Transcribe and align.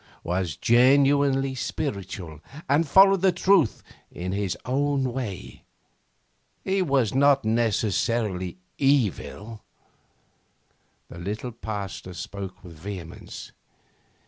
'Was 0.23 0.55
genuinely 0.55 1.53
spiritual 1.53 2.39
and 2.67 2.87
followed 2.87 3.21
the 3.21 3.31
truth 3.31 3.83
in 4.11 4.31
his 4.31 4.57
own 4.65 5.03
way. 5.13 5.61
He 6.63 6.81
was 6.81 7.13
not 7.13 7.45
necessarily 7.45 8.57
evil.' 8.79 9.61
The 11.09 11.19
little 11.19 11.51
Pasteur 11.51 12.13
spoke 12.15 12.63
with 12.63 12.79
vehemence. 12.79 13.51